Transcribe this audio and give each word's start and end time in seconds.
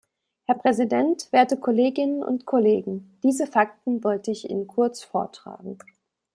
Herr 0.45 0.55
Präsident, 0.55 1.27
werte 1.31 1.57
Kolleginnen 1.57 2.23
und 2.23 2.47
Kollegen, 2.47 3.19
diese 3.21 3.45
Fakten 3.45 4.03
wollte 4.03 4.31
ich 4.31 4.49
Ihnen 4.49 4.65
kurz 4.65 5.03
vortragen. 5.03 5.77